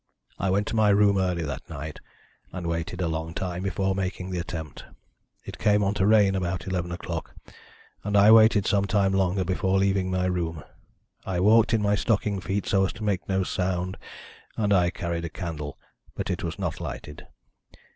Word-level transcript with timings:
"I 0.39 0.49
went 0.49 0.65
to 0.69 0.75
my 0.75 0.89
room 0.89 1.19
early 1.19 1.43
that 1.43 1.69
night, 1.69 1.99
and 2.51 2.65
waited 2.65 3.01
a 3.01 3.07
long 3.07 3.35
time 3.35 3.61
before 3.61 3.93
making 3.93 4.31
the 4.31 4.39
attempt. 4.39 4.83
It 5.45 5.59
came 5.59 5.83
on 5.83 5.93
to 5.93 6.07
rain 6.07 6.33
about 6.33 6.65
eleven 6.65 6.91
o'clock, 6.91 7.35
and 8.03 8.17
I 8.17 8.31
waited 8.31 8.65
some 8.65 8.85
time 8.85 9.13
longer 9.13 9.45
before 9.45 9.77
leaving 9.77 10.09
my 10.09 10.25
room. 10.25 10.63
I 11.23 11.39
walked 11.39 11.71
in 11.71 11.83
my 11.83 11.93
stocking 11.93 12.39
feet, 12.41 12.65
so 12.65 12.85
as 12.87 12.93
to 12.93 13.03
make 13.03 13.29
no 13.29 13.43
sound, 13.43 13.95
and 14.57 14.73
I 14.73 14.89
carried 14.89 15.25
a 15.25 15.29
candle, 15.29 15.77
but 16.15 16.31
it 16.31 16.43
was 16.43 16.57
not 16.57 16.81
lighted. 16.81 17.27